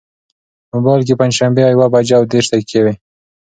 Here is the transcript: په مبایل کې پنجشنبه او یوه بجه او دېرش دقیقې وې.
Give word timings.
په 0.69 0.75
مبایل 0.79 1.01
کې 1.07 1.19
پنجشنبه 1.21 1.61
او 1.65 1.71
یوه 1.75 1.87
بجه 1.93 2.15
او 2.19 2.23
دېرش 2.31 2.47
دقیقې 2.51 2.79
وې. 2.83 2.93